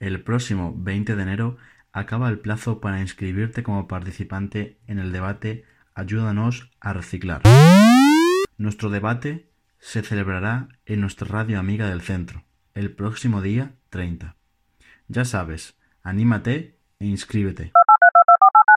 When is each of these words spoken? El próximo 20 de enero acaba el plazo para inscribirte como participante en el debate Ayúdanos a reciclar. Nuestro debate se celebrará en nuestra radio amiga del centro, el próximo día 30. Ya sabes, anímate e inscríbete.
El 0.00 0.22
próximo 0.22 0.74
20 0.76 1.16
de 1.16 1.22
enero 1.22 1.56
acaba 1.92 2.28
el 2.28 2.38
plazo 2.38 2.80
para 2.80 3.00
inscribirte 3.00 3.62
como 3.62 3.88
participante 3.88 4.78
en 4.86 4.98
el 4.98 5.12
debate 5.12 5.64
Ayúdanos 5.94 6.70
a 6.80 6.92
reciclar. 6.92 7.42
Nuestro 8.56 8.90
debate 8.90 9.50
se 9.80 10.02
celebrará 10.02 10.68
en 10.86 11.00
nuestra 11.00 11.26
radio 11.26 11.58
amiga 11.58 11.88
del 11.88 12.02
centro, 12.02 12.44
el 12.74 12.92
próximo 12.92 13.42
día 13.42 13.74
30. 13.90 14.36
Ya 15.08 15.24
sabes, 15.24 15.76
anímate 16.02 16.78
e 17.00 17.06
inscríbete. 17.06 17.72